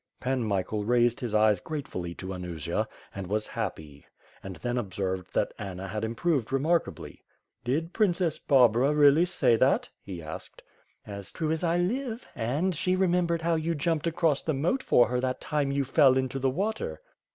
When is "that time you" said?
15.19-15.85